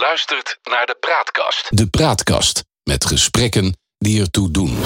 [0.00, 1.66] luistert naar de Praatkast.
[1.68, 4.76] De Praatkast met gesprekken die ertoe doen.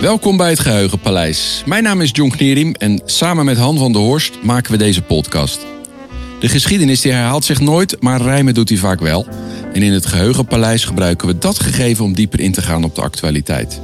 [0.00, 1.62] Welkom bij het Geheugenpaleis.
[1.66, 5.02] Mijn naam is John Knerim en samen met Han van der Horst maken we deze
[5.02, 5.66] podcast.
[6.40, 9.26] De geschiedenis die herhaalt zich nooit, maar rijmen doet hij vaak wel.
[9.72, 13.02] En in het Geheugenpaleis gebruiken we dat gegeven om dieper in te gaan op de
[13.02, 13.80] actualiteit.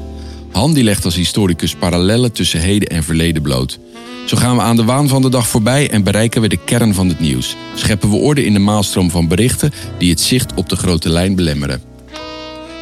[0.56, 3.78] Han die legt als historicus parallellen tussen heden en verleden bloot.
[4.26, 6.94] Zo gaan we aan de waan van de dag voorbij en bereiken we de kern
[6.94, 7.56] van het nieuws.
[7.74, 11.34] Scheppen we orde in de maalstroom van berichten die het zicht op de grote lijn
[11.34, 11.82] belemmeren.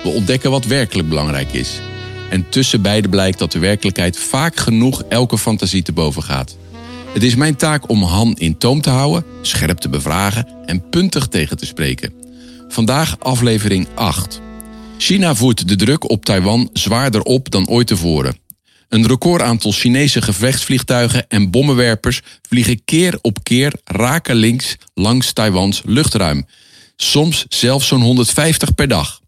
[0.03, 1.81] We ontdekken wat werkelijk belangrijk is.
[2.31, 6.57] En tussen beide blijkt dat de werkelijkheid vaak genoeg elke fantasie te boven gaat.
[7.13, 11.27] Het is mijn taak om Han in toom te houden, scherp te bevragen en puntig
[11.27, 12.13] tegen te spreken.
[12.69, 14.43] Vandaag aflevering 8.
[15.05, 18.39] China voert de druk op Taiwan zwaarder op dan ooit tevoren.
[18.89, 26.47] Een recordaantal Chinese gevechtsvliegtuigen en bommenwerpers vliegen keer op keer rakelings langs Taiwans luchtruim.
[26.97, 29.21] Soms zelfs zo'n 150 per dag.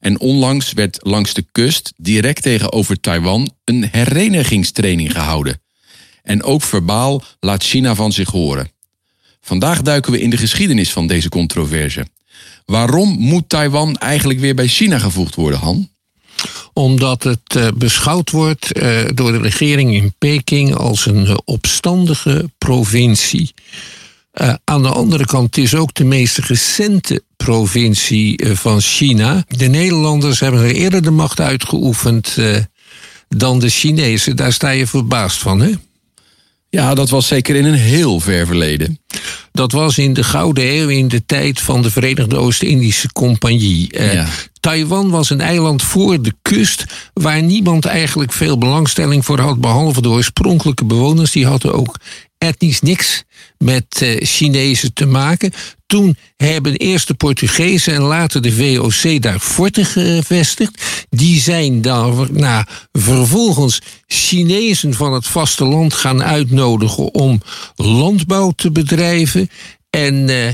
[0.00, 5.60] En onlangs werd langs de kust, direct tegenover Taiwan, een herenigingstraining gehouden.
[6.22, 8.70] En ook verbaal laat China van zich horen.
[9.40, 12.06] Vandaag duiken we in de geschiedenis van deze controverse.
[12.66, 15.88] Waarom moet Taiwan eigenlijk weer bij China gevoegd worden, Han?
[16.72, 22.50] Omdat het uh, beschouwd wordt uh, door de regering in Peking als een uh, opstandige
[22.58, 23.54] provincie.
[24.64, 29.44] aan de andere kant is ook de meest recente provincie van China.
[29.48, 32.36] De Nederlanders hebben er eerder de macht uitgeoefend
[33.28, 34.36] dan de Chinezen.
[34.36, 35.72] Daar sta je verbaasd van, hè?
[36.68, 39.00] Ja, dat was zeker in een heel ver verleden.
[39.56, 43.98] Dat was in de Gouden Eeuw, in de tijd van de Verenigde Oost-Indische Compagnie.
[43.98, 44.28] Uh,
[44.60, 50.02] Taiwan was een eiland voor de kust waar niemand eigenlijk veel belangstelling voor had, behalve
[50.02, 51.30] de oorspronkelijke bewoners.
[51.30, 51.96] Die hadden ook
[52.38, 53.24] etnisch niks
[53.58, 55.52] met uh, Chinezen te maken.
[55.86, 61.06] Toen hebben eerst de Portugezen en later de VOC daar forten gevestigd.
[61.08, 67.42] Die zijn daarna vervolgens Chinezen van het vasteland gaan uitnodigen om
[67.76, 69.48] landbouw te bedrijven.
[69.90, 70.48] En uh,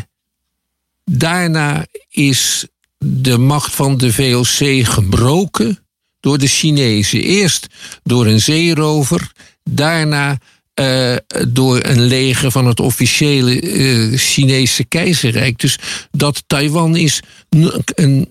[1.05, 2.67] daarna is
[2.99, 5.79] de macht van de VOC gebroken
[6.21, 7.23] door de Chinezen.
[7.23, 7.67] Eerst
[8.03, 9.33] door een zeerover,
[9.65, 10.39] daarna
[10.81, 11.17] uh,
[11.49, 15.59] door een leger van het officiële uh, Chinese keizerrijk.
[15.59, 15.79] Dus
[16.11, 17.23] dat Taiwan is
[17.95, 18.29] een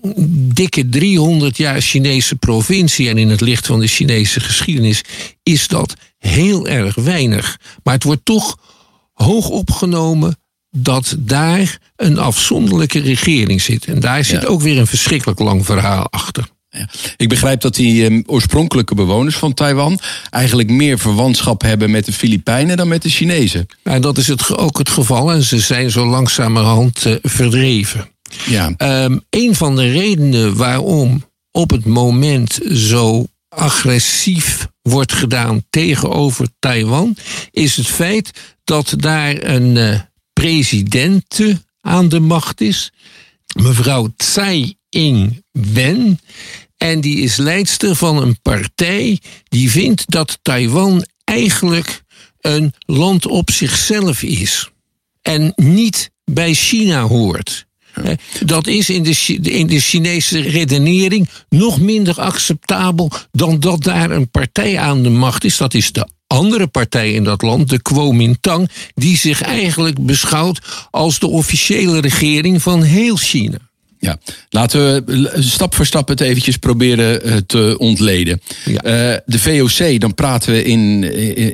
[0.54, 3.08] dikke 300 jaar Chinese provincie.
[3.08, 5.02] En in het licht van de Chinese geschiedenis
[5.42, 7.58] is dat heel erg weinig.
[7.82, 8.58] Maar het wordt toch
[9.12, 10.36] hoog opgenomen
[10.70, 13.84] dat daar een afzonderlijke regering zit.
[13.84, 14.48] En daar zit ja.
[14.48, 16.48] ook weer een verschrikkelijk lang verhaal achter.
[16.74, 16.88] Ja.
[17.16, 19.98] Ik begrijp dat die um, oorspronkelijke bewoners van Taiwan
[20.30, 23.66] eigenlijk meer verwantschap hebben met de Filipijnen dan met de Chinezen.
[23.82, 28.08] En dat is het, ook het geval en ze zijn zo langzamerhand uh, verdreven.
[28.46, 28.74] Ja.
[29.04, 37.16] Um, een van de redenen waarom op het moment zo agressief wordt gedaan tegenover Taiwan,
[37.50, 38.30] is het feit
[38.64, 40.00] dat daar een uh,
[40.32, 41.40] president
[41.80, 42.92] aan de macht is,
[43.56, 46.20] mevrouw Tsai Ing-wen.
[46.82, 52.02] En die is leidster van een partij die vindt dat Taiwan eigenlijk
[52.40, 54.70] een land op zichzelf is.
[55.20, 57.66] En niet bij China hoort.
[58.44, 64.30] Dat is in de, in de Chinese redenering nog minder acceptabel dan dat daar een
[64.30, 65.56] partij aan de macht is.
[65.56, 71.18] Dat is de andere partij in dat land, de Kuomintang, die zich eigenlijk beschouwt als
[71.18, 73.58] de officiële regering van heel China.
[74.02, 74.18] Ja,
[74.50, 78.40] laten we stap voor stap het eventjes proberen te ontleden.
[78.64, 78.72] Ja.
[79.12, 81.02] Uh, de VOC, dan praten we in,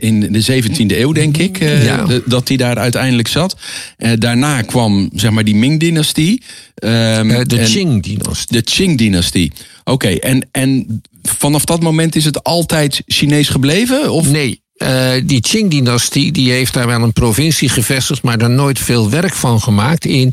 [0.00, 2.04] in de 17e eeuw, denk ik, uh, ja.
[2.04, 3.56] de, dat die daar uiteindelijk zat.
[3.98, 6.42] Uh, daarna kwam, zeg maar, die Ming-dynastie.
[6.84, 8.46] Um, de Qing-dynastie.
[8.48, 9.52] De Qing-dynastie.
[9.84, 14.12] Oké, okay, en, en vanaf dat moment is het altijd Chinees gebleven?
[14.12, 14.30] Of?
[14.30, 19.10] Nee, uh, die Qing-dynastie die heeft daar wel een provincie gevestigd, maar daar nooit veel
[19.10, 20.04] werk van gemaakt.
[20.04, 20.32] In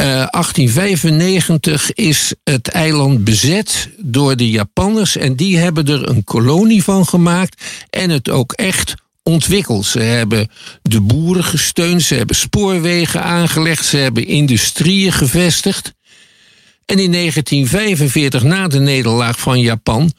[0.00, 6.82] uh, 1895 is het eiland bezet door de Japanners en die hebben er een kolonie
[6.82, 9.86] van gemaakt en het ook echt ontwikkeld.
[9.86, 10.50] Ze hebben
[10.82, 15.92] de boeren gesteund, ze hebben spoorwegen aangelegd, ze hebben industrieën gevestigd.
[16.84, 20.12] En in 1945, na de nederlaag van Japan,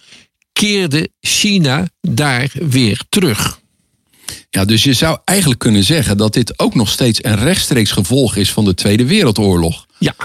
[0.54, 3.61] keerde China daar weer terug.
[4.54, 8.36] Ja, dus je zou eigenlijk kunnen zeggen dat dit ook nog steeds een rechtstreeks gevolg
[8.36, 9.86] is van de Tweede Wereldoorlog.
[10.00, 10.16] Ja.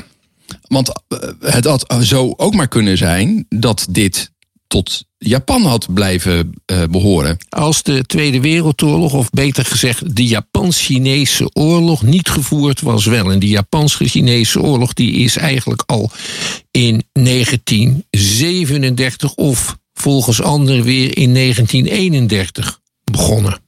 [0.69, 0.93] Want
[1.41, 4.31] het had zo ook maar kunnen zijn dat dit
[4.67, 7.37] tot Japan had blijven uh, behoren.
[7.49, 13.31] Als de Tweede Wereldoorlog, of beter gezegd de Japans-Chinese oorlog, niet gevoerd was wel.
[13.31, 16.11] En die Japans-Chinese oorlog die is eigenlijk al
[16.71, 23.65] in 1937 of volgens anderen weer in 1931 begonnen.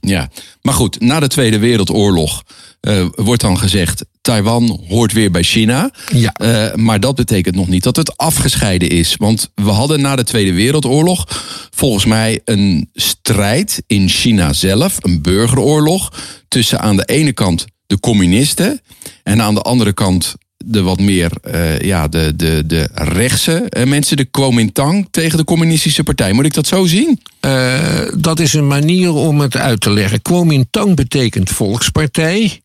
[0.00, 0.30] Ja,
[0.62, 2.42] maar goed, na de Tweede Wereldoorlog
[2.80, 5.90] uh, wordt dan gezegd: Taiwan hoort weer bij China.
[6.12, 6.34] Ja.
[6.42, 9.16] Uh, maar dat betekent nog niet dat het afgescheiden is.
[9.16, 11.26] Want we hadden na de Tweede Wereldoorlog
[11.70, 16.12] volgens mij een strijd in China zelf, een burgeroorlog,
[16.48, 18.80] tussen aan de ene kant de communisten
[19.22, 23.84] en aan de andere kant de wat meer uh, ja, de, de, de rechtse uh,
[23.84, 26.32] mensen, de Kuomintang tegen de communistische partij.
[26.32, 27.20] Moet ik dat zo zien?
[27.40, 27.78] Uh,
[28.18, 30.22] dat is een manier om het uit te leggen.
[30.22, 32.60] Kuomintang betekent volkspartij.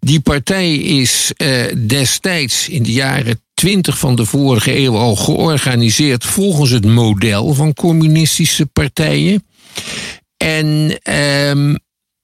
[0.00, 1.32] Die partij is
[1.86, 7.74] destijds in de jaren 20 van de vorige eeuw al georganiseerd volgens het model van
[7.74, 9.44] communistische partijen.
[10.36, 11.74] En ehm,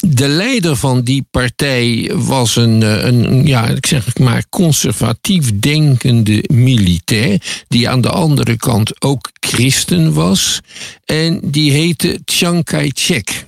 [0.06, 6.45] de leider van die partij was een, eh, een, ja, ik zeg maar, conservatief denkende
[6.53, 7.65] militair.
[7.69, 10.61] Die aan de andere kant ook christen was.
[11.05, 13.47] En die heette Chiang Kai-shek.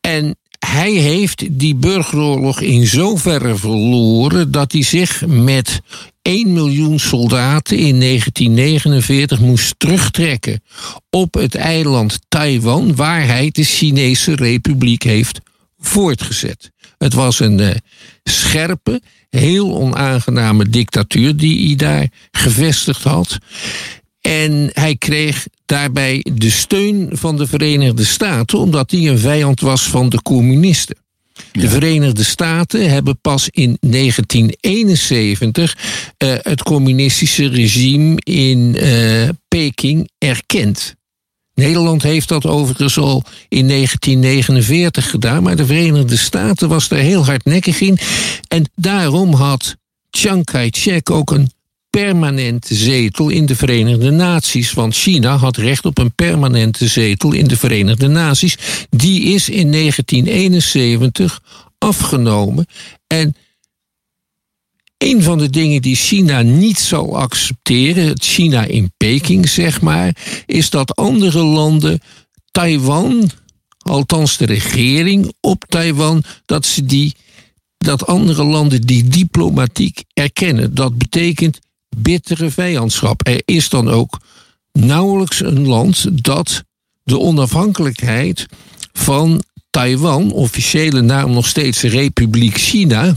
[0.00, 0.36] En
[0.66, 5.80] hij heeft die burgeroorlog in zoverre verloren dat hij zich met
[6.22, 10.62] 1 miljoen soldaten in 1949 moest terugtrekken
[11.10, 15.40] op het eiland Taiwan, waar hij de Chinese Republiek heeft
[15.78, 16.70] voortgezet.
[16.98, 17.70] Het was een uh,
[18.24, 19.00] scherpe,
[19.30, 23.38] heel onaangename dictatuur die hij daar gevestigd had.
[24.20, 29.82] En hij kreeg daarbij de steun van de Verenigde Staten, omdat hij een vijand was
[29.82, 30.96] van de communisten.
[31.52, 35.76] De Verenigde Staten hebben pas in 1971
[36.18, 40.94] uh, het communistische regime in uh, Peking erkend.
[41.54, 47.24] Nederland heeft dat overigens al in 1949 gedaan, maar de Verenigde Staten was daar heel
[47.24, 47.98] hardnekkig in.
[48.48, 49.76] En daarom had
[50.10, 51.50] Chiang Kai-shek ook een
[51.98, 54.72] permanente zetel in de Verenigde Naties.
[54.72, 58.58] Want China had recht op een permanente zetel in de Verenigde Naties.
[58.90, 61.42] Die is in 1971
[61.78, 62.66] afgenomen.
[63.06, 63.36] En
[64.98, 70.16] een van de dingen die China niet zal accepteren, het China in Peking zeg maar,
[70.46, 72.00] is dat andere landen
[72.50, 73.30] Taiwan,
[73.78, 77.14] althans de regering op Taiwan, dat ze die
[77.78, 80.74] dat andere landen die diplomatiek erkennen.
[80.74, 81.58] Dat betekent
[81.96, 83.26] bittere vijandschap.
[83.26, 84.18] Er is dan ook
[84.72, 86.64] nauwelijks een land dat
[87.02, 88.46] de onafhankelijkheid
[88.92, 93.12] van Taiwan, officiële naam nog steeds Republiek China,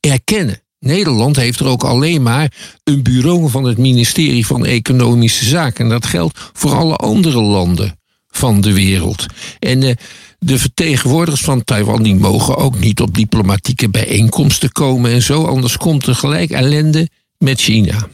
[0.00, 0.62] erkennen.
[0.78, 2.52] Nederland heeft er ook alleen maar
[2.84, 5.84] een bureau van het ministerie van Economische Zaken.
[5.84, 7.98] En dat geldt voor alle andere landen
[8.28, 9.26] van de wereld.
[9.58, 9.94] En uh,
[10.38, 15.76] de vertegenwoordigers van Taiwan die mogen ook niet op diplomatieke bijeenkomsten komen en zo, anders
[15.76, 17.08] komt er gelijk ellende
[17.38, 18.08] met China.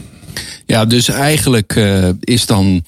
[0.66, 2.84] Ja, dus eigenlijk uh, is dan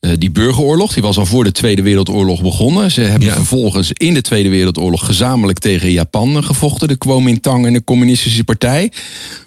[0.00, 2.90] uh, die burgeroorlog, die was al voor de Tweede Wereldoorlog begonnen.
[2.90, 3.34] Ze hebben ja.
[3.34, 8.92] vervolgens in de Tweede Wereldoorlog gezamenlijk tegen Japan gevochten, de Kuomintang en de Communistische Partij.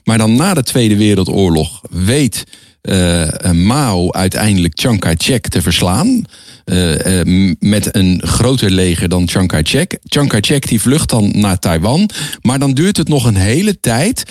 [0.03, 2.43] Maar dan na de Tweede Wereldoorlog weet
[2.81, 6.23] uh, Mao uiteindelijk Chiang Kai-shek te verslaan.
[6.65, 9.97] Uh, uh, met een groter leger dan Chiang Kai-shek.
[10.03, 12.09] Chiang Kai-shek die vlucht dan naar Taiwan.
[12.41, 14.23] Maar dan duurt het nog een hele tijd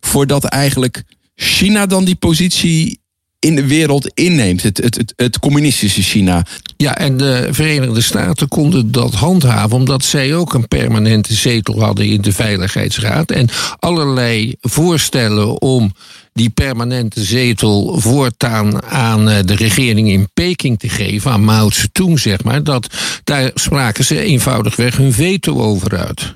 [0.00, 1.02] voordat eigenlijk
[1.36, 2.98] China dan die positie
[3.38, 6.46] in de wereld inneemt, het, het, het, het, communistische China.
[6.76, 12.06] Ja, en de Verenigde Staten konden dat handhaven omdat zij ook een permanente zetel hadden
[12.06, 13.30] in de Veiligheidsraad.
[13.30, 15.92] En allerlei voorstellen om
[16.32, 22.20] die permanente zetel voortaan aan eh, de regering in Peking te geven, aan Mao Zedong
[22.20, 26.34] zeg maar, dat, daar spraken ze eenvoudigweg hun veto over uit.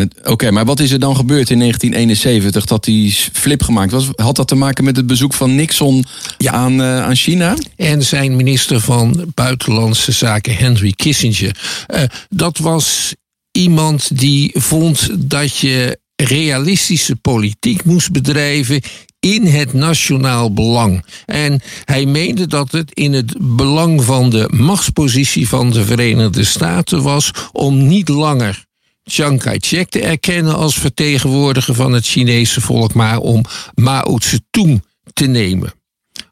[0.00, 4.08] Oké, okay, maar wat is er dan gebeurd in 1971 dat die flip gemaakt was?
[4.14, 6.04] Had dat te maken met het bezoek van Nixon
[6.38, 6.52] ja.
[6.52, 7.56] aan, uh, aan China?
[7.76, 11.56] En zijn minister van Buitenlandse Zaken, Henry Kissinger.
[11.94, 13.14] Uh, dat was
[13.52, 18.80] iemand die vond dat je realistische politiek moest bedrijven
[19.20, 21.04] in het nationaal belang.
[21.26, 27.02] En hij meende dat het in het belang van de machtspositie van de Verenigde Staten
[27.02, 28.64] was om niet langer
[29.04, 33.44] Chiang Kai-shek te erkennen als vertegenwoordiger van het Chinese volk, maar om
[33.74, 35.72] Mao Zedong te nemen.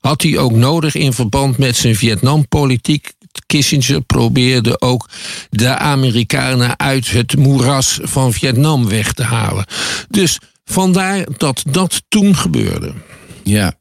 [0.01, 3.13] Had hij ook nodig in verband met zijn Vietnampolitiek.
[3.47, 5.09] Kissinger probeerde ook
[5.51, 9.67] de Amerikanen uit het moeras van Vietnam weg te halen.
[10.09, 12.93] Dus vandaar dat dat toen gebeurde.
[13.45, 13.75] Ja.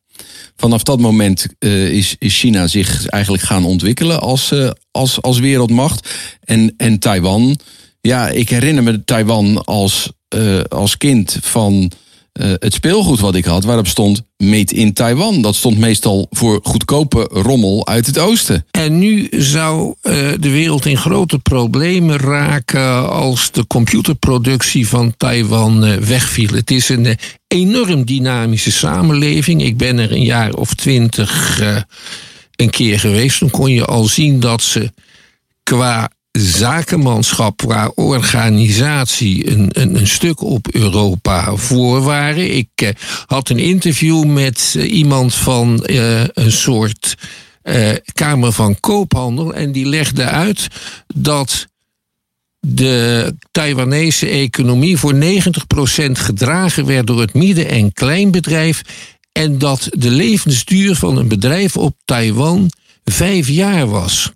[0.56, 4.54] vanaf dat moment is, is China zich eigenlijk gaan ontwikkelen als,
[4.92, 6.10] als, als wereldmacht.
[6.44, 7.58] En, en Taiwan,
[8.02, 10.12] ja, ik herinner me Taiwan als,
[10.70, 11.92] als kind van
[12.34, 15.42] uh, het speelgoed wat ik had, waarop stond Made in Taiwan.
[15.42, 18.66] Dat stond meestal voor goedkope rommel uit het oosten.
[18.72, 25.86] En nu zou uh, de wereld in grote problemen raken als de computerproductie van Taiwan
[25.86, 26.54] uh, wegviel.
[26.54, 27.18] Het is een
[27.48, 29.64] enorm dynamische samenleving.
[29.64, 31.62] Ik ben er een jaar of twintig
[32.56, 33.40] een keer geweest.
[33.40, 34.92] Toen kon je al zien dat ze
[35.64, 42.56] qua zakenmanschap qua organisatie een, een, een, stuk op Europa voor waren.
[42.56, 42.90] Ik uh,
[43.26, 47.16] had een interview met uh, iemand van uh, een soort
[48.14, 50.68] Kamer van Koophandel en die legde uit
[51.16, 51.68] dat
[52.60, 55.18] de Taiwanese economie voor 90%
[56.12, 58.82] gedragen werd door het midden- en kleinbedrijf
[59.32, 62.72] en dat de levensduur van een bedrijf op Taiwan
[63.04, 64.32] vijf jaar was.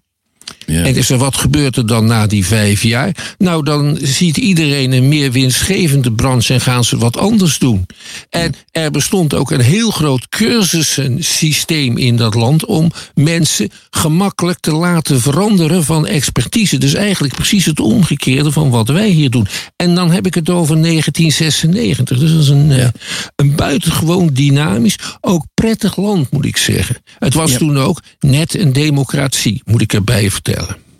[0.65, 0.83] Ja.
[0.83, 3.35] En is er wat gebeurt er dan na die vijf jaar?
[3.37, 7.85] Nou, dan ziet iedereen een meer winstgevende branche en gaan ze wat anders doen.
[8.29, 14.71] En er bestond ook een heel groot cursusensysteem in dat land om mensen gemakkelijk te
[14.71, 16.77] laten veranderen van expertise.
[16.77, 19.47] Dus eigenlijk precies het omgekeerde van wat wij hier doen.
[19.75, 22.17] En dan heb ik het over 1996.
[22.17, 22.91] Dus dat is een, ja.
[23.35, 26.97] een buitengewoon dynamisch, ook prettig land, moet ik zeggen.
[27.19, 27.57] Het was ja.
[27.57, 30.54] toen ook net een democratie, moet ik erbij vertellen.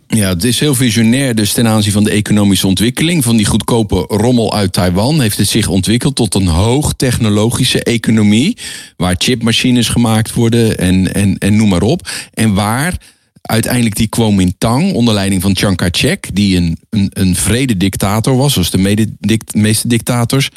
[0.08, 3.24] Ja, het is heel visionair dus ten aanzien van de economische ontwikkeling.
[3.24, 8.58] Van die goedkope rommel uit Taiwan heeft het zich ontwikkeld tot een hoogtechnologische economie.
[8.98, 12.10] Waar chipmachines gemaakt worden en, en, en noem maar op.
[12.34, 12.98] En waar
[13.42, 16.30] uiteindelijk die Kuomintang onder leiding van Chiang Kai-shek...
[16.34, 19.08] die een, een, een vrede-dictator was, zoals de
[19.52, 20.50] meeste dictators...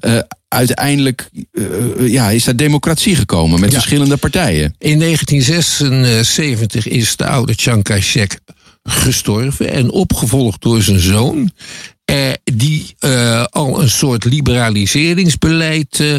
[0.00, 0.18] Uh,
[0.54, 3.74] uiteindelijk uh, ja, is daar democratie gekomen met ja.
[3.74, 4.74] verschillende partijen.
[4.78, 8.38] In 1976 is de oude Chiang Kai-shek
[8.82, 11.50] gestorven en opgevolgd door zijn zoon.
[12.04, 16.18] Eh, die uh, al een soort liberaliseringsbeleid uh,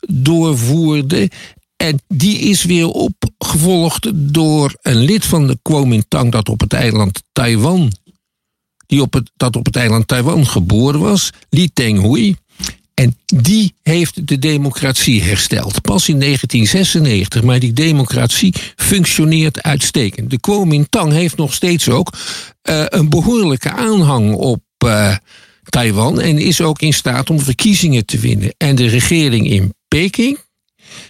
[0.00, 1.30] doorvoerde.
[1.76, 7.22] En die is weer opgevolgd door een lid van de Kuomintang dat op het eiland
[7.32, 7.92] Taiwan,
[8.86, 12.36] die op het, dat op het eiland Taiwan geboren was, Li Tenghui.
[12.96, 15.82] En die heeft de democratie hersteld.
[15.82, 20.30] Pas in 1996, maar die democratie functioneert uitstekend.
[20.30, 22.12] De Kuomintang heeft nog steeds ook
[22.70, 25.16] uh, een behoorlijke aanhang op uh,
[25.68, 28.54] Taiwan en is ook in staat om verkiezingen te winnen.
[28.56, 30.38] En de regering in Peking,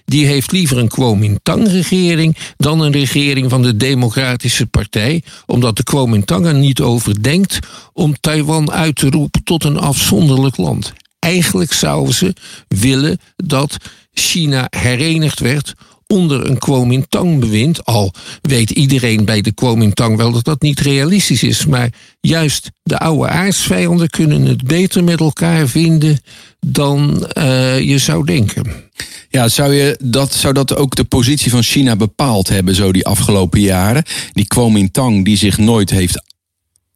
[0.05, 6.47] die heeft liever een Kuomintang-regering dan een regering van de Democratische Partij, omdat de Kuomintang
[6.47, 7.59] er niet over denkt
[7.93, 10.93] om Taiwan uit te roepen tot een afzonderlijk land.
[11.26, 12.35] Eigenlijk zouden ze
[12.68, 13.76] willen dat
[14.12, 15.75] China herenigd werd
[16.06, 17.85] onder een Kuomintang-bewind.
[17.85, 21.66] Al weet iedereen bij de Kuomintang wel dat dat niet realistisch is.
[21.66, 26.21] Maar juist de oude aardsvijanden kunnen het beter met elkaar vinden
[26.66, 28.64] dan uh, je zou denken.
[29.28, 33.06] Ja, zou, je dat, zou dat ook de positie van China bepaald hebben, zo die
[33.06, 34.04] afgelopen jaren?
[34.33, 36.23] Die Kuomintang die zich nooit heeft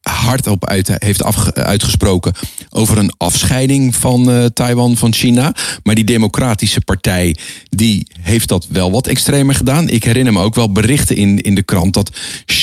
[0.00, 2.32] hardop uit, heeft afge, uitgesproken
[2.70, 5.54] over een afscheiding van uh, Taiwan van China.
[5.82, 7.36] Maar die Democratische Partij
[7.68, 9.88] die heeft dat wel wat extremer gedaan.
[9.88, 12.10] Ik herinner me ook wel berichten in, in de krant dat,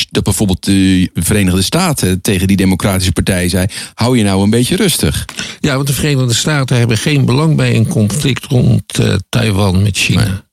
[0.09, 4.75] dat bijvoorbeeld de Verenigde Staten tegen die Democratische Partij zei: hou je nou een beetje
[4.75, 5.25] rustig.
[5.59, 9.97] Ja, want de Verenigde Staten hebben geen belang bij een conflict rond uh, Taiwan met
[9.97, 10.45] China.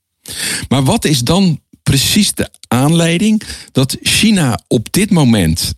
[0.68, 5.74] Maar wat is dan precies de aanleiding dat China op dit moment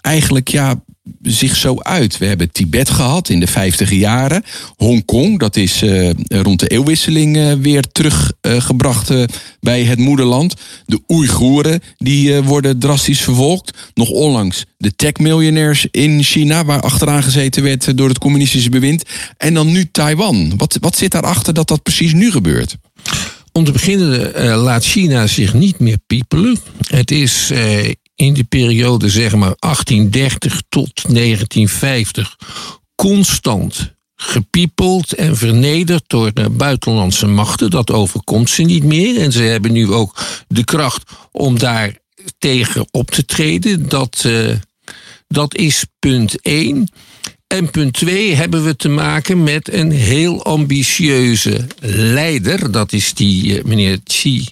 [0.00, 0.82] eigenlijk ja,
[1.22, 2.18] zich zo uit.
[2.18, 4.44] We hebben Tibet gehad in de vijftige jaren.
[4.76, 9.24] Hongkong, dat is uh, rond de eeuwwisseling uh, weer teruggebracht uh,
[9.60, 10.54] bij het moederland.
[10.86, 13.90] De Oeigoeren, die worden drastisch vervolgd.
[13.94, 19.02] Nog onlangs de tech-miljonairs in China, waar achteraan gezeten werd door het communistische bewind.
[19.36, 20.52] En dan nu Taiwan.
[20.56, 22.76] Wat, wat zit daarachter dat dat precies nu gebeurt?
[23.52, 26.58] Om te beginnen laat China zich niet meer piepelen.
[26.86, 27.50] Het is
[28.20, 32.36] in de periode zeg maar 1830 tot 1950
[32.94, 37.70] constant gepiepeld en vernederd door de buitenlandse machten.
[37.70, 39.20] Dat overkomt ze niet meer.
[39.20, 41.98] En ze hebben nu ook de kracht om daar
[42.38, 43.88] tegen op te treden.
[43.88, 44.54] Dat, uh,
[45.28, 46.88] dat is punt 1.
[47.46, 52.70] En punt 2 hebben we te maken met een heel ambitieuze leider.
[52.72, 54.48] Dat is die uh, meneer Xi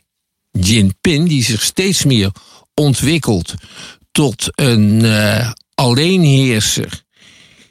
[0.50, 2.30] Jinping, die zich steeds meer
[2.78, 3.54] ontwikkeld
[4.10, 7.02] tot een uh, alleenheerser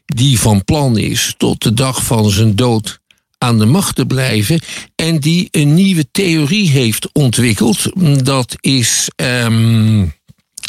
[0.05, 2.99] die van plan is tot de dag van zijn dood
[3.37, 4.59] aan de macht te blijven.
[4.95, 7.91] En die een nieuwe theorie heeft ontwikkeld.
[8.25, 10.05] Dat is ehm,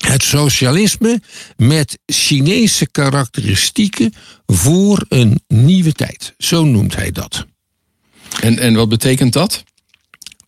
[0.01, 1.21] het socialisme
[1.57, 4.13] met Chinese karakteristieken
[4.47, 6.35] voor een nieuwe tijd.
[6.39, 7.47] Zo noemt hij dat.
[8.41, 9.65] En, en wat betekent dat?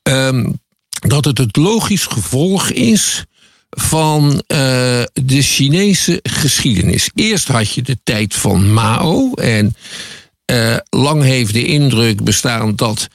[0.03, 0.53] Ehm,
[1.01, 3.25] dat het het logisch gevolg is
[3.71, 4.39] van uh,
[5.13, 7.11] de Chinese geschiedenis.
[7.15, 9.75] Eerst had je de tijd van Mao en
[10.53, 13.09] uh, lang heeft de indruk bestaan dat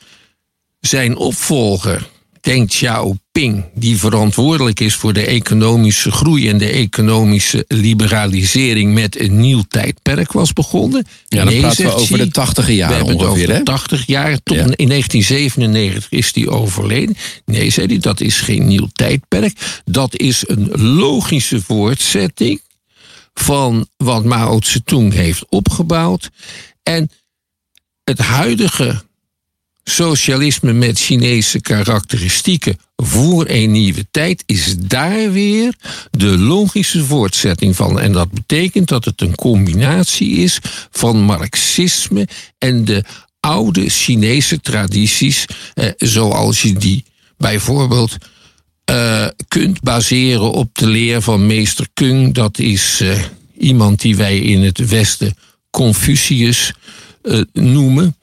[0.80, 2.08] zijn opvolger
[2.46, 9.40] Deng Xiaoping, die verantwoordelijk is voor de economische groei en de economische liberalisering met een
[9.40, 11.06] nieuw tijdperk was begonnen.
[11.28, 13.28] Ja, dan nee, praten we over de tachtige jaren ongeveer.
[13.28, 14.62] Over de 80 jaar, tot ja.
[14.62, 17.16] in 1997 is die overleden.
[17.46, 19.82] Nee, zei hij, dat is geen nieuw tijdperk.
[19.86, 22.62] Dat is een logische voortzetting
[23.34, 26.30] van wat Mao Zedong heeft opgebouwd.
[26.84, 27.10] En
[28.04, 29.05] het huidige
[29.90, 35.76] socialisme met Chinese karakteristieken voor een nieuwe tijd is daar weer
[36.12, 38.00] de logische voortzetting van.
[38.00, 40.60] En dat betekent dat het een combinatie is
[40.92, 42.28] van Marxisme
[42.58, 43.04] en de
[43.40, 47.06] oude Chinese tradities, eh, zoals je die
[47.38, 48.18] bijvoorbeeld
[48.92, 52.34] uh, kunt baseren op de leer van meester Kung.
[52.34, 53.24] Dat is uh,
[53.58, 55.36] iemand die wij in het Westen
[55.70, 56.74] Confucius
[57.24, 58.16] uh, noemen.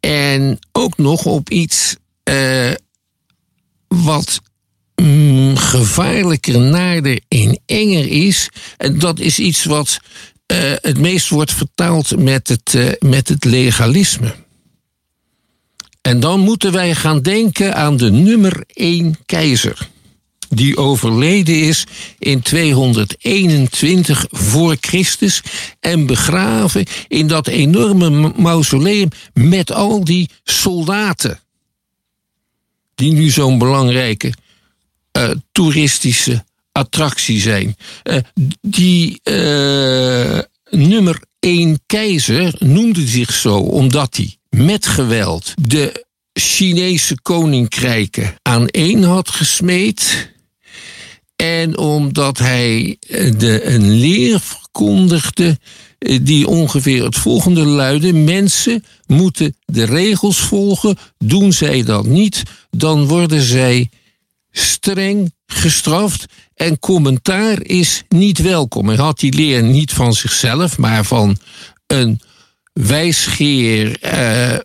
[0.00, 1.96] En ook nog op iets
[2.30, 2.72] uh,
[3.88, 4.40] wat
[4.94, 8.48] mm, gevaarlijker, naarder en enger is.
[8.76, 9.98] En dat is iets wat
[10.52, 14.34] uh, het meest wordt vertaald met het, uh, met het legalisme.
[16.02, 19.88] En dan moeten wij gaan denken aan de nummer één keizer
[20.48, 21.86] die overleden is
[22.18, 25.42] in 221 voor Christus
[25.80, 31.40] en begraven in dat enorme mausoleum met al die soldaten.
[32.94, 34.32] Die nu zo'n belangrijke
[35.16, 37.76] uh, toeristische attractie zijn.
[38.04, 38.16] Uh,
[38.60, 40.38] die uh,
[40.70, 49.02] nummer één keizer noemde zich zo omdat hij met geweld de Chinese koninkrijken aan één
[49.02, 50.34] had gesmeed
[51.36, 55.58] en omdat hij eh, de, een leer verkondigde
[55.98, 60.96] eh, die ongeveer het volgende luidde: mensen moeten de regels volgen.
[61.18, 63.90] Doen zij dat niet, dan worden zij
[64.50, 66.26] streng gestraft.
[66.54, 68.88] En commentaar is niet welkom.
[68.88, 71.38] Hij had die leer niet van zichzelf, maar van
[71.86, 72.20] een
[72.72, 74.58] wijsgeer uh,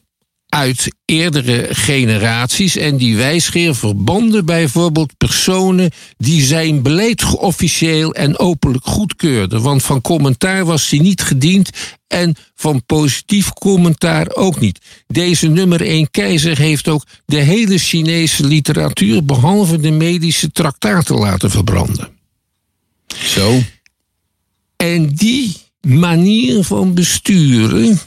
[0.52, 2.76] uit eerdere generaties.
[2.76, 9.62] En die wijsgeer verbanden bijvoorbeeld personen die zijn beleid officieel en openlijk goedkeurden.
[9.62, 11.70] Want van commentaar was hij niet gediend
[12.08, 14.80] en van positief commentaar ook niet.
[15.08, 21.52] Deze nummer 1 keizer heeft ook de hele Chinese literatuur, behalve de medische traktaten, laten
[21.52, 22.10] verbranden.
[23.08, 23.62] Zo.
[24.76, 28.00] En die manier van besturen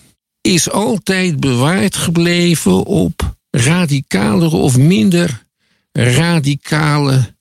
[0.55, 5.45] is altijd bewaard gebleven op radicalere of minder
[5.93, 7.35] radicale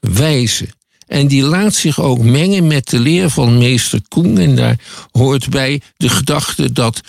[0.00, 0.68] wijze.
[1.06, 4.38] En die laat zich ook mengen met de leer van meester Koen.
[4.38, 4.78] En daar
[5.10, 7.00] hoort bij de gedachte dat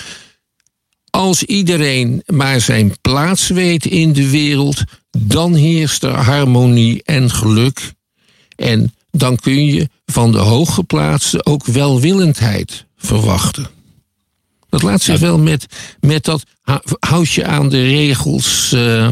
[1.09, 4.83] als iedereen maar zijn plaats weet in de wereld,
[5.17, 7.93] dan heerst er harmonie en geluk.
[8.55, 13.80] En dan kun je van de hooggeplaatste ook welwillendheid verwachten.
[14.71, 15.65] Dat laat zich wel met,
[15.99, 16.43] met dat
[16.99, 19.07] houd je aan de regels uh,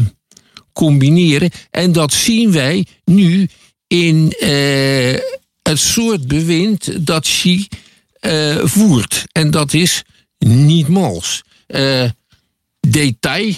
[0.72, 1.50] combineren.
[1.70, 3.48] En dat zien wij nu
[3.86, 5.18] in uh,
[5.62, 7.66] het soort bewind dat Xi
[8.20, 9.24] uh, voert.
[9.32, 10.02] En dat is
[10.38, 11.42] niet mals.
[12.80, 13.54] detail.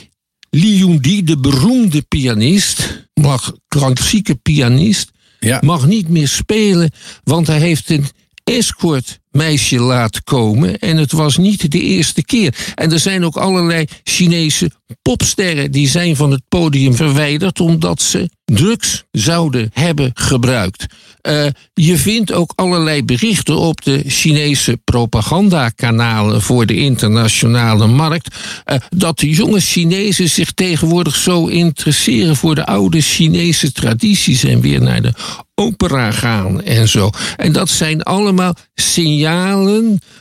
[0.51, 5.11] Li Yundi, de beroemde pianist, mag, klassieke pianist,
[5.41, 5.61] ja.
[5.65, 6.91] mag niet meer spelen,
[7.25, 8.07] want hij heeft een
[8.45, 10.79] escort meisje laat komen.
[10.79, 12.55] En het was niet de eerste keer.
[12.75, 14.71] En er zijn ook allerlei Chinese
[15.03, 20.87] popsterren die zijn van het podium verwijderd omdat ze drugs zouden hebben gebruikt.
[21.23, 28.37] Uh, je vindt ook allerlei berichten op de Chinese propagandakanalen voor de internationale markt.
[28.67, 34.61] Uh, dat de jonge Chinezen zich tegenwoordig zo interesseren voor de oude Chinese tradities en
[34.61, 35.13] weer naar de
[35.55, 37.11] opera gaan en zo.
[37.37, 39.22] En dat zijn allemaal signalen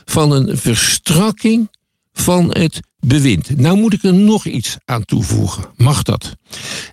[0.04, 1.70] van een verstrakking
[2.12, 3.58] van het bewind.
[3.58, 5.64] Nou moet ik er nog iets aan toevoegen.
[5.76, 6.36] Mag dat?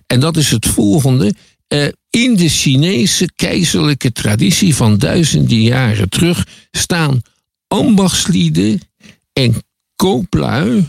[0.06, 1.34] En dat is het volgende.
[1.68, 7.22] Uh, in de Chinese keizerlijke traditie van duizenden jaren terug staan
[7.68, 8.80] ambachtslieden
[9.32, 9.62] en
[9.96, 10.88] kooplui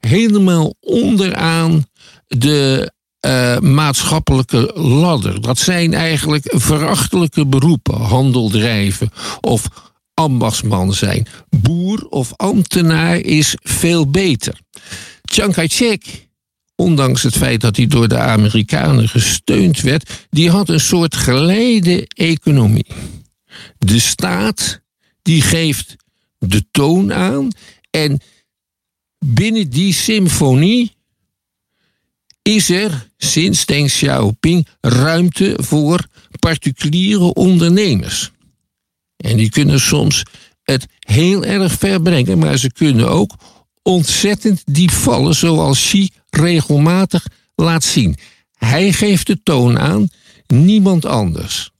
[0.00, 1.86] helemaal onderaan
[2.26, 2.92] de
[3.26, 5.40] uh, maatschappelijke ladder.
[5.40, 8.00] Dat zijn eigenlijk verachtelijke beroepen.
[8.00, 9.87] Handel drijven of
[10.18, 11.26] ambachtsman zijn.
[11.50, 14.60] Boer of ambtenaar is veel beter.
[15.22, 16.28] Chiang Kai-shek,
[16.74, 22.06] ondanks het feit dat hij door de Amerikanen gesteund werd, die had een soort geleide
[22.08, 22.86] economie.
[23.78, 24.80] De staat
[25.22, 25.96] die geeft
[26.38, 27.48] de toon aan
[27.90, 28.20] en
[29.18, 30.96] binnen die symfonie
[32.42, 36.06] is er sinds Deng Xiaoping ruimte voor
[36.38, 38.30] particuliere ondernemers.
[39.18, 40.22] En die kunnen soms
[40.62, 43.34] het heel erg ver brengen, maar ze kunnen ook
[43.82, 48.16] ontzettend diep vallen, zoals Xi regelmatig laat zien.
[48.56, 50.08] Hij geeft de toon aan,
[50.46, 51.70] niemand anders.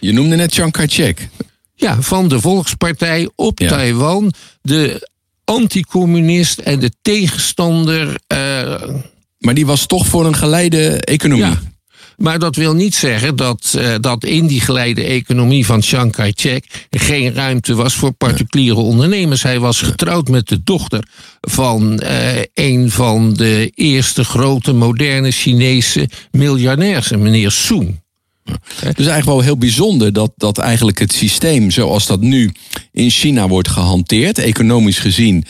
[0.00, 1.28] Je noemde net Chiang Kai-shek.
[1.74, 5.08] Ja, van de Volkspartij op Taiwan, de
[5.44, 8.20] anticommunist en de tegenstander.
[8.32, 8.98] Uh,
[9.38, 11.44] maar die was toch voor een geleide economie.
[11.44, 11.71] Ja.
[12.16, 16.86] Maar dat wil niet zeggen dat, uh, dat in die geleide economie van Chiang Kai-shek
[16.90, 19.42] geen ruimte was voor particuliere ondernemers.
[19.42, 21.04] Hij was getrouwd met de dochter
[21.40, 28.01] van uh, een van de eerste grote moderne Chinese miljonairs, meneer Soong.
[28.44, 32.52] Het is eigenlijk wel heel bijzonder dat, dat eigenlijk het systeem zoals dat nu
[32.92, 35.44] in China wordt gehanteerd, economisch gezien,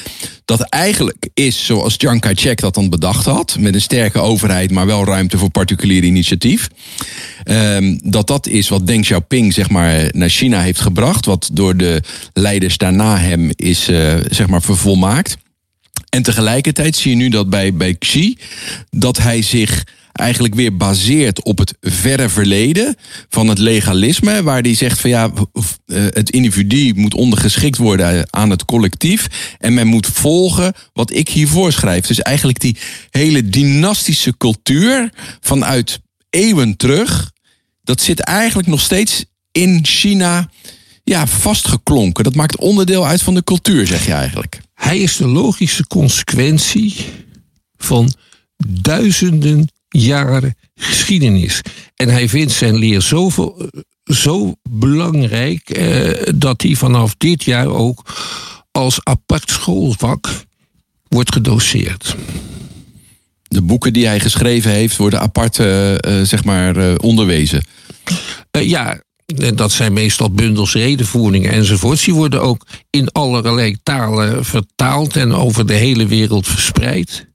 [0.44, 4.86] dat eigenlijk is zoals Chiang Kai-shek dat dan bedacht had, met een sterke overheid, maar
[4.86, 6.68] wel ruimte voor particulier initiatief.
[7.44, 11.76] Um, dat dat is wat Deng Xiaoping zeg maar, naar China heeft gebracht, wat door
[11.76, 12.02] de
[12.32, 15.36] leiders daarna hem is uh, zeg maar, vervolmaakt.
[16.08, 18.38] En tegelijkertijd zie je nu dat bij, bij Xi
[18.90, 22.96] dat hij zich eigenlijk weer baseert op het verre verleden
[23.28, 28.50] van het legalisme, waar die zegt van ja, eh, het individu moet ondergeschikt worden aan
[28.50, 29.26] het collectief
[29.58, 32.06] en men moet volgen wat ik hier voorschrijf.
[32.06, 32.76] Dus eigenlijk die
[33.10, 37.30] hele dynastische cultuur vanuit eeuwen terug,
[37.82, 40.50] dat zit eigenlijk nog steeds in China
[41.04, 42.24] ja, vastgeklonken.
[42.24, 44.60] Dat maakt onderdeel uit van de cultuur, zeg je eigenlijk.
[44.74, 47.06] Hij is de logische consequentie
[47.76, 48.12] van
[48.66, 51.60] duizenden jaren geschiedenis.
[51.96, 53.80] En hij vindt zijn leer zoveel, eh,
[54.14, 58.14] zo belangrijk eh, dat hij vanaf dit jaar ook
[58.70, 60.28] als apart schoolvak
[61.08, 62.16] wordt gedoseerd.
[63.42, 67.64] De boeken die hij geschreven heeft worden apart uh, zeg maar, uh, onderwezen.
[68.50, 69.02] ja,
[69.54, 72.04] dat zijn meestal bundels redenvoeringen enzovoorts.
[72.04, 77.31] Die worden ook in allerlei talen vertaald en over de hele wereld verspreid.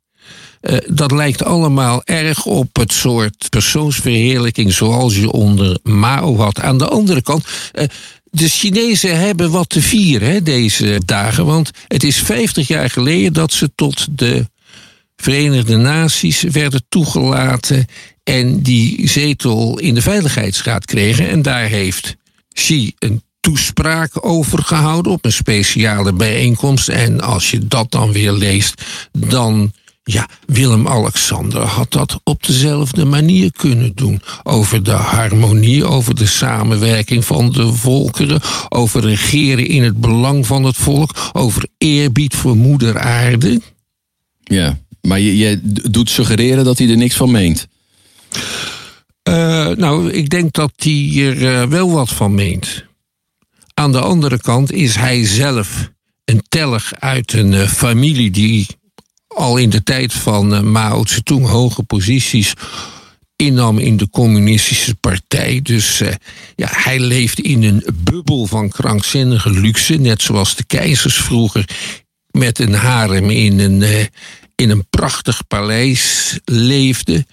[0.70, 6.60] Uh, dat lijkt allemaal erg op het soort persoonsverheerlijking zoals je onder Mao had.
[6.60, 7.46] Aan de andere kant.
[7.74, 7.84] Uh,
[8.32, 11.46] de Chinezen hebben wat te vieren hè, deze dagen.
[11.46, 14.48] Want het is 50 jaar geleden dat ze tot de
[15.16, 17.86] Verenigde Naties werden toegelaten.
[18.24, 21.30] En die zetel in de Veiligheidsraad kregen.
[21.30, 22.16] En daar heeft
[22.54, 26.90] Xi een toespraak over gehouden op een speciale bijeenkomst.
[26.90, 29.72] En als je dat dan weer leest, dan
[30.10, 34.22] ja, Willem-Alexander had dat op dezelfde manier kunnen doen.
[34.44, 40.64] Over de harmonie, over de samenwerking van de volkeren, over regeren in het belang van
[40.64, 43.62] het volk, over eerbied voor moeder aarde.
[44.44, 45.60] Ja, maar je, je
[45.92, 47.68] doet suggereren dat hij er niks van meent.
[49.30, 52.86] Uh, nou, ik denk dat hij er uh, wel wat van meent.
[53.74, 55.92] Aan de andere kant is hij zelf
[56.26, 58.68] een tellig uit een uh, familie die
[59.38, 62.54] al in de tijd van uh, Mao Zedong hoge posities
[63.36, 65.60] innam in de communistische partij.
[65.64, 66.10] Dus uh,
[66.56, 71.70] ja, hij leeft in een bubbel van krankzinnige luxe, net zoals de keizers vroeger
[72.32, 74.06] met een harem in een, uh,
[74.56, 77.26] in een prachtig paleis leefden.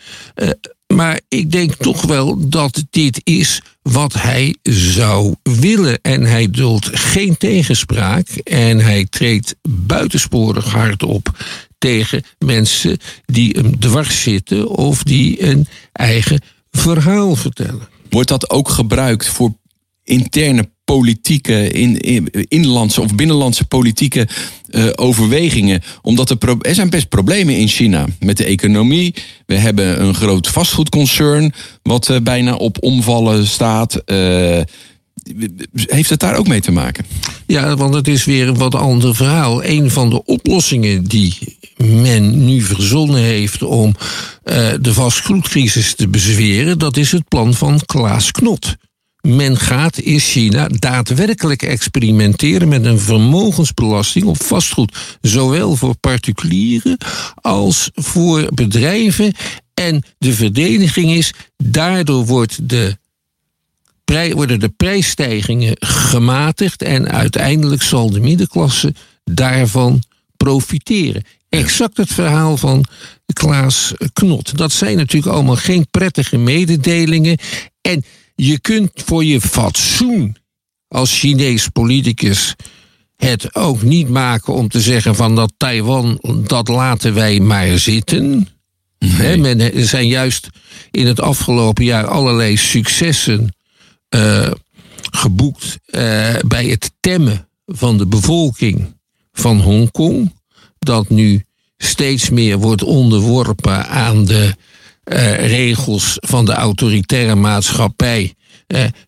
[0.94, 5.98] Maar ik denk toch wel dat dit is wat hij zou willen.
[6.02, 8.28] En hij duldt geen tegenspraak.
[8.28, 11.32] En hij treedt buitensporig hard op
[11.84, 17.88] tegen mensen die hem dwars zitten of die een eigen verhaal vertellen.
[18.10, 19.54] Wordt dat ook gebruikt voor
[20.04, 24.28] interne politieke, in, in, inlandse of binnenlandse politieke
[24.70, 25.82] uh, overwegingen.
[26.02, 26.38] Omdat er,
[26.74, 29.14] zijn best problemen in China met de economie.
[29.46, 34.02] We hebben een groot vastgoedconcern wat uh, bijna op omvallen staat.
[34.06, 34.60] Uh,
[35.72, 37.04] heeft het daar ook mee te maken?
[37.46, 39.64] Ja, want het is weer een wat ander verhaal.
[39.64, 43.94] Een van de oplossingen die men nu verzonnen heeft om
[44.44, 48.76] uh, de vastgoedcrisis te bezweren, dat is het plan van Klaas Knot
[49.26, 56.96] men gaat in China daadwerkelijk experimenteren met een vermogensbelasting op vastgoed, zowel voor particulieren
[57.34, 59.32] als voor bedrijven.
[59.74, 62.96] En de verdediging is, daardoor wordt de
[64.34, 70.02] worden de prijsstijgingen gematigd en uiteindelijk zal de middenklasse daarvan
[70.36, 71.22] profiteren.
[71.48, 72.84] Exact het verhaal van
[73.32, 74.56] Klaas Knot.
[74.56, 77.38] Dat zijn natuurlijk allemaal geen prettige mededelingen.
[77.80, 80.36] En je kunt voor je fatsoen
[80.88, 82.54] als Chinees politicus
[83.16, 88.48] het ook niet maken om te zeggen van dat Taiwan, dat laten wij maar zitten.
[89.18, 90.48] men, er zijn juist
[90.90, 93.54] in het afgelopen jaar allerlei successen
[94.14, 94.50] uh,
[95.10, 98.96] geboekt uh, bij het temmen van de bevolking
[99.32, 100.34] van Hongkong.
[100.78, 101.44] Dat nu
[101.76, 104.54] steeds meer wordt onderworpen aan de
[105.04, 108.34] uh, regels van de autoritaire maatschappij.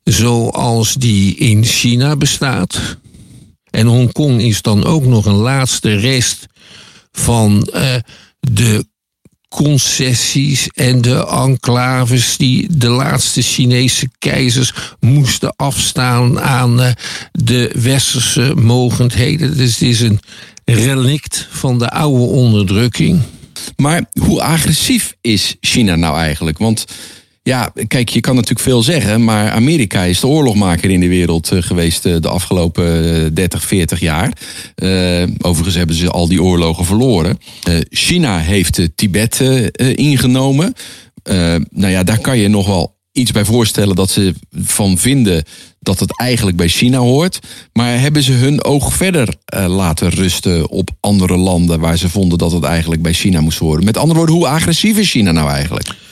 [0.02, 2.96] zoals die in China bestaat.
[3.70, 6.46] En Hongkong is dan ook nog een laatste rest
[7.12, 7.68] van
[8.40, 8.86] de
[9.48, 16.92] concessies en de enclaves die de laatste Chinese keizers moesten afstaan aan eh,
[17.32, 19.56] de westerse mogendheden.
[19.56, 20.20] Dus het is een
[20.64, 23.22] relict van de oude onderdrukking.
[23.76, 26.58] Maar hoe agressief is China nou eigenlijk?
[26.58, 26.84] Want
[27.46, 31.50] ja, kijk, je kan natuurlijk veel zeggen, maar Amerika is de oorlogmaker in de wereld
[31.50, 34.32] eh, geweest eh, de afgelopen 30, eh, 40 jaar.
[35.40, 37.38] overigens hebben ze al die oorlogen verloren.
[37.90, 39.40] China heeft Tibet
[39.94, 40.72] ingenomen.
[41.70, 45.44] nou ja, daar kan je nog wel iets bij voorstellen dat ze van vinden
[45.80, 47.38] dat het eigenlijk bij China hoort.
[47.72, 49.34] Maar hebben ze hun oog verder
[49.66, 53.84] laten rusten op andere landen waar ze vonden dat het eigenlijk bij China moest horen?
[53.84, 56.05] Met andere woorden, hoe agressief is China nou eigenlijk?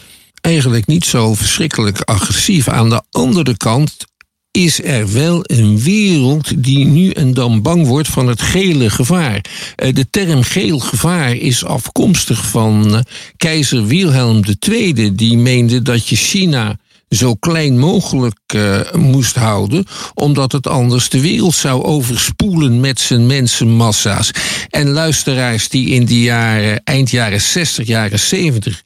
[0.44, 2.68] Eigenlijk niet zo verschrikkelijk agressief.
[2.68, 4.07] Aan de andere kant
[4.50, 9.44] is er wel een wereld die nu en dan bang wordt van het gele gevaar.
[9.76, 13.00] Eh, de term geel gevaar is afkomstig van eh,
[13.37, 16.78] keizer Wilhelm II, die meende dat je China
[17.09, 23.26] zo klein mogelijk uh, moest houden, omdat het anders de wereld zou overspoelen met zijn
[23.26, 24.30] mensenmassa's.
[24.70, 28.83] En luisteraars die in de jaren, eind jaren 60, jaren 70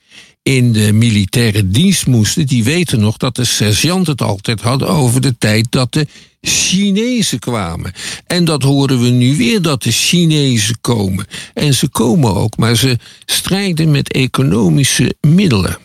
[0.49, 5.21] in de militaire dienst moesten, die weten nog dat de sergeant het altijd hadden over
[5.21, 6.07] de tijd dat de
[6.41, 7.93] Chinezen kwamen.
[8.27, 11.27] En dat horen we nu weer, dat de Chinezen komen.
[11.55, 15.79] En ze komen ook, maar ze strijden met economische middelen.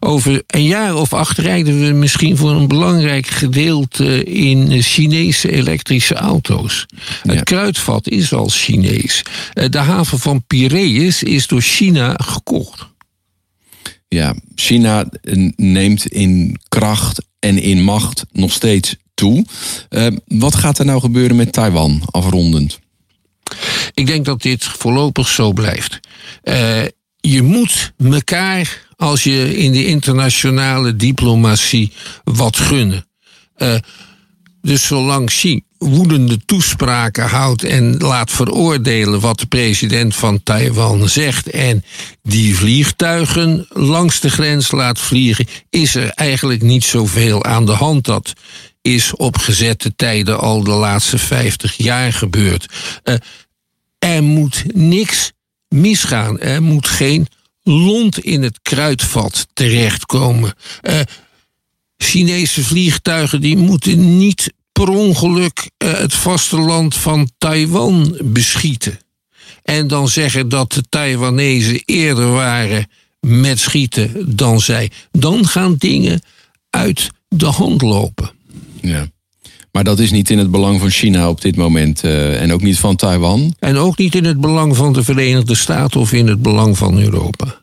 [0.00, 6.14] Over een jaar of acht rijden we misschien voor een belangrijk gedeelte in Chinese elektrische
[6.14, 6.86] auto's.
[7.22, 9.22] Het kruidvat is al Chinees.
[9.52, 12.94] Eh, de haven van Piraeus is door China gekocht
[14.08, 15.08] ja, China
[15.56, 19.44] neemt in kracht en in macht nog steeds toe.
[19.90, 22.78] Uh, wat gaat er nou gebeuren met Taiwan afrondend?
[23.94, 26.00] Ik denk dat dit voorlopig zo blijft.
[26.44, 26.84] Uh,
[27.20, 31.92] je moet elkaar, als je in de internationale diplomatie
[32.24, 33.06] wat gunnen.
[33.56, 33.74] Uh,
[34.66, 41.50] dus zolang Xi woedende toespraken houdt en laat veroordelen wat de president van Taiwan zegt
[41.50, 41.84] en
[42.22, 48.04] die vliegtuigen langs de grens laat vliegen, is er eigenlijk niet zoveel aan de hand.
[48.04, 48.32] Dat
[48.82, 52.66] is op gezette tijden al de laatste 50 jaar gebeurd.
[53.04, 53.14] Uh,
[53.98, 55.32] er moet niks
[55.68, 56.40] misgaan.
[56.40, 57.26] Er moet geen
[57.62, 60.54] lont in het kruidvat terechtkomen.
[60.82, 61.00] Uh,
[61.96, 68.98] Chinese vliegtuigen die moeten niet per ongeluk uh, het vasteland van Taiwan beschieten.
[69.62, 72.86] En dan zeggen dat de Taiwanese eerder waren
[73.20, 74.90] met schieten dan zij.
[75.12, 76.20] Dan gaan dingen
[76.70, 78.30] uit de hand lopen.
[78.80, 79.08] Ja.
[79.72, 82.04] Maar dat is niet in het belang van China op dit moment.
[82.04, 83.54] Uh, en ook niet van Taiwan.
[83.58, 86.98] En ook niet in het belang van de Verenigde Staten of in het belang van
[86.98, 87.62] Europa.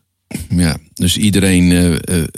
[0.49, 2.23] Ja, dus iedereen uh,